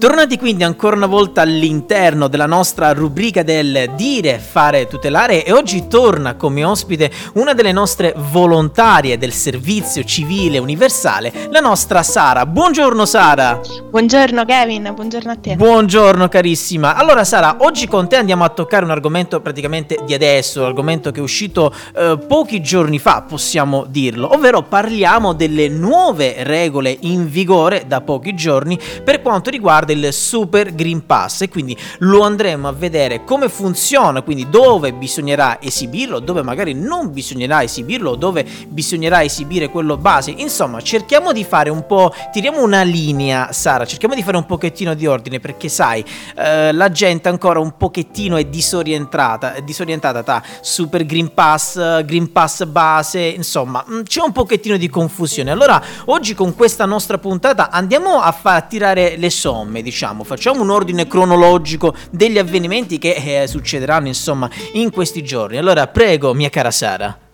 [0.00, 5.88] Tornati quindi ancora una volta all'interno della nostra rubrica del dire, fare, tutelare e oggi
[5.88, 12.46] torna come ospite una delle nostre volontarie del servizio civile universale, la nostra Sara.
[12.46, 13.60] Buongiorno Sara.
[13.90, 15.56] Buongiorno Kevin, buongiorno a te.
[15.56, 16.94] Buongiorno carissima.
[16.94, 21.10] Allora Sara, oggi con te andiamo a toccare un argomento praticamente di adesso, un argomento
[21.10, 27.28] che è uscito eh, pochi giorni fa, possiamo dirlo, ovvero parliamo delle nuove regole in
[27.28, 32.68] vigore da pochi giorni per quanto riguarda il Super Green Pass e quindi lo andremo
[32.68, 39.22] a vedere come funziona, quindi dove bisognerà esibirlo, dove magari non bisognerà esibirlo, dove bisognerà
[39.22, 40.30] esibire quello base.
[40.30, 44.94] Insomma, cerchiamo di fare un po', tiriamo una linea, Sara, cerchiamo di fare un pochettino
[44.94, 46.04] di ordine perché sai,
[46.36, 52.32] eh, la gente ancora un pochettino è disorientata, è disorientata tra Super Green Pass, Green
[52.32, 55.50] Pass base, insomma, mm, c'è un pochettino di confusione.
[55.50, 60.70] Allora, oggi con questa nostra puntata andiamo a far tirare le somme diciamo, facciamo un
[60.70, 65.56] ordine cronologico degli avvenimenti che eh, succederanno, insomma, in questi giorni.
[65.56, 67.29] Allora, prego, mia cara Sara.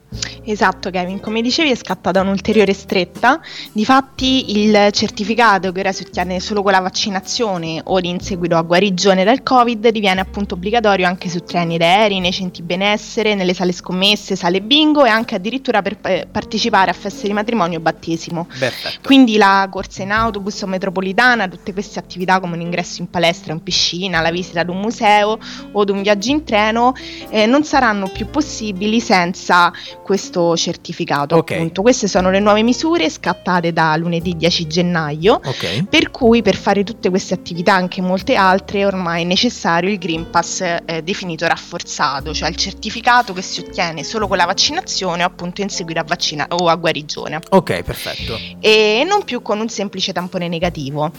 [0.49, 3.41] Esatto Kevin, come dicevi è scattata un'ulteriore stretta,
[3.73, 8.63] difatti il certificato che ora si ottiene solo con la vaccinazione o in seguito a
[8.63, 13.55] guarigione dal Covid diviene appunto obbligatorio anche su treni ed aerei, nei centri benessere, nelle
[13.55, 17.83] sale scommesse, sale bingo e anche addirittura per eh, partecipare a feste di matrimonio o
[17.83, 18.47] battesimo.
[18.57, 19.01] Perfetto.
[19.03, 23.53] Quindi la corsa in autobus o metropolitana, tutte queste attività come un ingresso in palestra
[23.53, 25.41] in piscina, la visita ad un museo
[25.73, 26.95] o ad un viaggio in treno
[27.31, 29.73] eh, non saranno più possibili senza
[30.05, 31.37] questo certificato.
[31.37, 31.57] Okay.
[31.57, 31.83] Appunto.
[31.83, 35.85] Queste sono le nuove misure scattate da lunedì 10 gennaio, okay.
[35.85, 40.31] per cui per fare tutte queste attività, anche molte altre, ormai è necessario il Green
[40.31, 45.27] Pass eh, definito rafforzato, cioè il certificato che si ottiene solo con la vaccinazione o
[45.27, 47.41] appunto in seguito a vaccina- o a guarigione.
[47.51, 48.39] Ok, perfetto.
[48.61, 51.11] E non più con un semplice tampone negativo.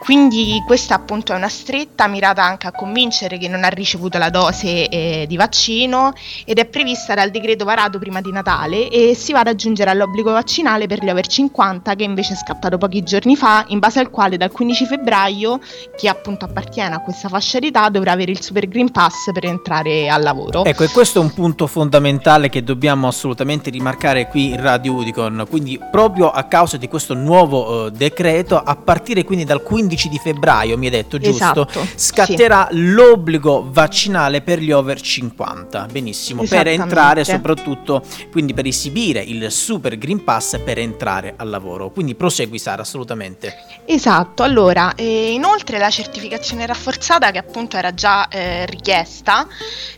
[0.00, 4.30] Quindi questa appunto è una stretta mirata anche a convincere chi non ha ricevuto la
[4.30, 6.12] dose eh, di vaccino
[6.44, 9.90] ed è prevista dal decreto varato prima di di Natale e si va ad aggiungere
[9.90, 14.00] all'obbligo vaccinale per gli over 50 che invece è scattato pochi giorni fa, in base
[14.00, 15.60] al quale dal 15 febbraio
[15.96, 20.08] chi appunto appartiene a questa fascia d'età dovrà avere il Super Green Pass per entrare
[20.08, 20.64] al lavoro.
[20.64, 25.46] Ecco, e questo è un punto fondamentale che dobbiamo assolutamente rimarcare qui in Radio Udicon,
[25.48, 30.18] quindi proprio a causa di questo nuovo uh, decreto, a partire quindi dal 15 di
[30.18, 32.90] febbraio, mi hai detto giusto, esatto, scatterà sì.
[32.90, 35.86] l'obbligo vaccinale per gli over 50.
[35.90, 41.90] Benissimo, per entrare soprattutto quindi per esibire il Super Green Pass per entrare al lavoro.
[41.90, 43.54] Quindi prosegui Sara, assolutamente.
[43.84, 49.46] Esatto, allora, eh, inoltre la certificazione rafforzata che appunto era già eh, richiesta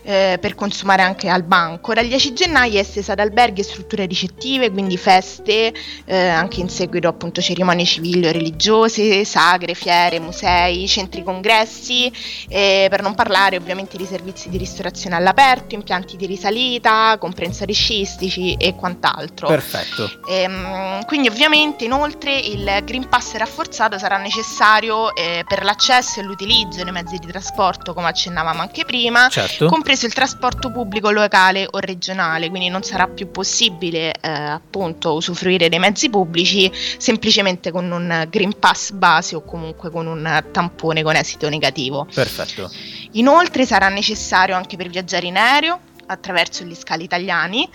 [0.03, 4.05] eh, per consumare anche al banco, dal 10 gennaio è estesa ad alberghi e strutture
[4.05, 5.73] ricettive, quindi feste,
[6.05, 12.11] eh, anche in seguito appunto cerimonie civili o religiose, sagre, fiere, musei, centri congressi,
[12.47, 18.05] per non parlare ovviamente di servizi di ristorazione all'aperto, impianti di risalita, comprensori sci
[18.39, 19.47] turistici e quant'altro.
[19.47, 20.09] Perfetto.
[20.27, 26.83] Ehm, quindi ovviamente inoltre il Green Pass rafforzato sarà necessario eh, per l'accesso e l'utilizzo
[26.83, 29.67] dei mezzi di trasporto, come accennavamo anche prima, certo.
[29.67, 35.69] compreso il trasporto pubblico locale o regionale, quindi non sarà più possibile eh, appunto usufruire
[35.69, 41.15] dei mezzi pubblici semplicemente con un Green Pass base o comunque con un tampone con
[41.15, 42.07] esito negativo.
[42.13, 42.71] Perfetto.
[43.13, 47.69] Inoltre sarà necessario anche per viaggiare in aereo attraverso gli scali italiani.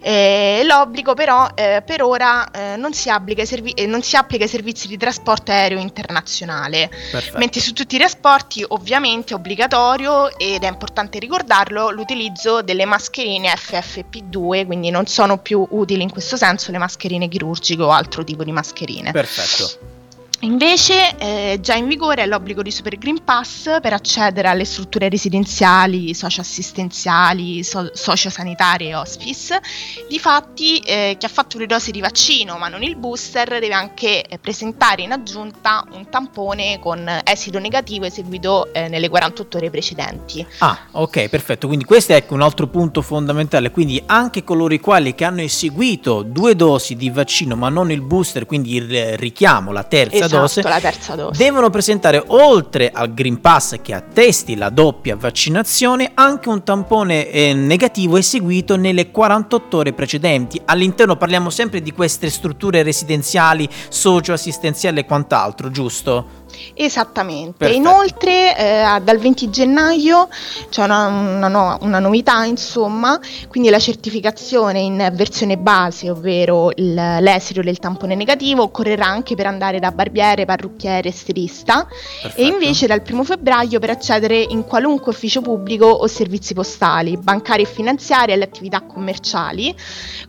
[0.00, 3.10] Eh, l'obbligo però eh, per ora eh, non, si
[3.44, 7.38] servi- eh, non, si applica ai servizi di trasporto aereo internazionale, Perfetto.
[7.38, 13.52] mentre su tutti i trasporti ovviamente è obbligatorio ed è importante ricordarlo l'utilizzo delle mascherine
[13.52, 18.44] FFP2, quindi non sono più utili in questo senso le mascherine chirurgiche o altro tipo
[18.44, 19.12] di mascherine.
[19.12, 19.93] Perfetto.
[20.40, 25.08] Invece eh, già in vigore è l'obbligo di Super Green Pass per accedere alle strutture
[25.08, 29.60] residenziali, socioassistenziali, so- sociosanitarie e hospice.
[30.08, 34.22] Difatti eh, chi ha fatto le dosi di vaccino ma non il booster deve anche
[34.22, 40.44] eh, presentare in aggiunta un tampone con esito negativo eseguito eh, nelle 48 ore precedenti.
[40.58, 41.66] Ah, ok, perfetto.
[41.66, 43.70] Quindi questo è ecco, un altro punto fondamentale.
[43.70, 48.02] Quindi anche coloro i quali che hanno eseguito due dosi di vaccino ma non il
[48.02, 53.12] booster, quindi il richiamo, la terza esatto dose, la terza dose, devono presentare oltre al
[53.14, 59.76] Green Pass che attesti la doppia vaccinazione anche un tampone eh, negativo eseguito nelle 48
[59.76, 60.60] ore precedenti.
[60.64, 66.42] All'interno parliamo sempre di queste strutture residenziali, socio-assistenziali e quant'altro, giusto?
[66.74, 67.58] Esattamente.
[67.58, 67.78] Perfetto.
[67.78, 70.28] Inoltre eh, dal 20 gennaio
[70.68, 73.18] c'è una, una, no, una, novità, insomma,
[73.48, 79.46] quindi la certificazione in versione base, ovvero il, l'esito del tampone negativo, occorrerà anche per
[79.46, 81.86] andare da barbiere, parrucchiere, stilista
[82.22, 82.40] Perfetto.
[82.40, 87.62] e invece dal 1 febbraio per accedere in qualunque ufficio pubblico o servizi postali, bancari
[87.62, 89.74] e finanziari alle attività commerciali,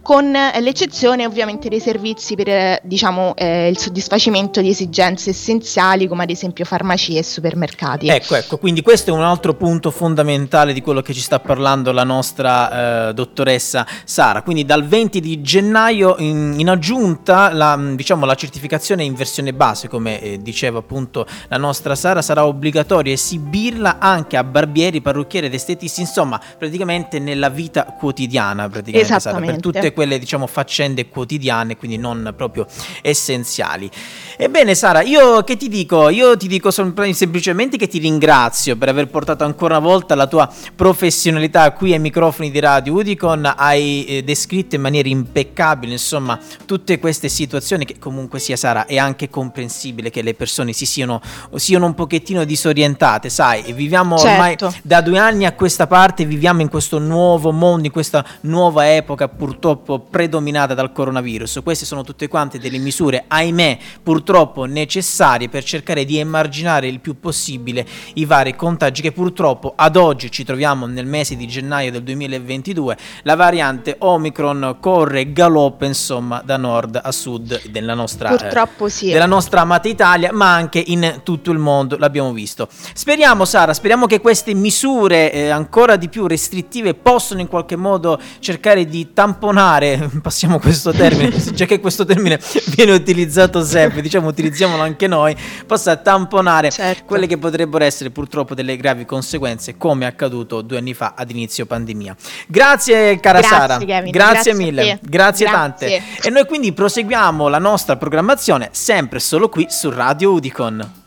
[0.01, 6.23] con l'eccezione ovviamente dei servizi per eh, diciamo, eh, il soddisfacimento di esigenze essenziali come
[6.23, 8.07] ad esempio farmacie e supermercati.
[8.07, 11.91] Ecco, ecco, quindi questo è un altro punto fondamentale di quello che ci sta parlando
[11.91, 14.41] la nostra eh, dottoressa Sara.
[14.41, 19.89] Quindi dal 20 di gennaio in, in aggiunta la, diciamo, la, certificazione in versione base,
[19.89, 25.53] come eh, diceva appunto la nostra Sara, sarà obbligatorio esibirla anche a barbieri, parrucchieri ed
[25.53, 31.97] estetisti, insomma, praticamente nella vita quotidiana, praticamente Sara, per tutte quelle diciamo faccende quotidiane, quindi
[31.97, 32.65] non proprio
[33.01, 33.91] essenziali.
[34.37, 36.04] Ebbene Sara, io che ti dico?
[36.09, 40.51] Io ti dico semplicemente che ti ringrazio per aver portato ancora una volta la tua
[40.75, 46.99] professionalità qui ai microfoni di Radio Udicon, hai eh, descritto in maniera impeccabile insomma tutte
[46.99, 51.21] queste situazioni che comunque sia Sara è anche comprensibile che le persone si siano,
[51.55, 54.31] siano un pochettino disorientate, sai, viviamo certo.
[54.31, 58.93] ormai da due anni a questa parte, viviamo in questo nuovo mondo, in questa nuova
[58.93, 65.63] epoca purtroppo predominata dal coronavirus, queste sono tutte quante delle misure, ahimè, purtroppo necessarie per
[65.63, 70.85] cercare di emarginare il più possibile i vari contagi che purtroppo ad oggi ci troviamo
[70.85, 72.97] nel mese di gennaio del 2022.
[73.23, 79.11] La variante Omicron corre galoppa insomma da nord a sud della nostra, purtroppo, eh, sì.
[79.11, 82.67] della nostra amata Italia, ma anche in tutto il mondo, l'abbiamo visto.
[82.93, 88.19] Speriamo Sara, speriamo che queste misure eh, ancora di più restrittive possano in qualche modo
[88.39, 92.39] cercare di tamponare, passiamo questo termine, già che questo termine
[92.75, 95.35] viene utilizzato sempre, diciamo utilizziamolo anche noi,
[95.85, 97.03] possa tamponare certo.
[97.05, 101.29] quelle che potrebbero essere purtroppo delle gravi conseguenze come è accaduto due anni fa ad
[101.29, 102.15] inizio pandemia.
[102.47, 106.03] Grazie cara grazie, Sara, Kevin, grazie, grazie mille, grazie, grazie tante.
[106.23, 111.03] E noi quindi proseguiamo la nostra programmazione sempre solo qui su Radio Udicon.